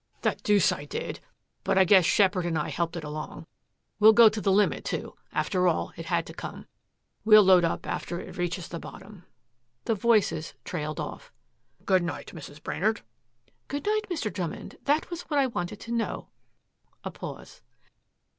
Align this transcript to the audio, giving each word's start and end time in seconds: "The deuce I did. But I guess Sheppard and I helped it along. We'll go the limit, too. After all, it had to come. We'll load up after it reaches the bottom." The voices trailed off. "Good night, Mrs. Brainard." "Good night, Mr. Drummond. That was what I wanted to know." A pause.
"The 0.23 0.35
deuce 0.43 0.71
I 0.71 0.85
did. 0.85 1.19
But 1.63 1.77
I 1.77 1.85
guess 1.85 2.05
Sheppard 2.05 2.47
and 2.47 2.57
I 2.57 2.69
helped 2.69 2.95
it 2.95 3.03
along. 3.03 3.45
We'll 3.99 4.13
go 4.13 4.29
the 4.29 4.51
limit, 4.51 4.83
too. 4.83 5.13
After 5.31 5.67
all, 5.67 5.93
it 5.95 6.07
had 6.07 6.25
to 6.25 6.33
come. 6.33 6.65
We'll 7.23 7.43
load 7.43 7.63
up 7.63 7.85
after 7.85 8.19
it 8.19 8.35
reaches 8.35 8.67
the 8.67 8.79
bottom." 8.79 9.25
The 9.85 9.93
voices 9.93 10.55
trailed 10.65 10.99
off. 10.99 11.31
"Good 11.85 12.01
night, 12.01 12.31
Mrs. 12.33 12.63
Brainard." 12.63 13.01
"Good 13.67 13.85
night, 13.85 14.05
Mr. 14.09 14.33
Drummond. 14.33 14.79
That 14.85 15.07
was 15.11 15.21
what 15.29 15.37
I 15.39 15.45
wanted 15.45 15.79
to 15.81 15.91
know." 15.91 16.29
A 17.03 17.11
pause. 17.11 17.61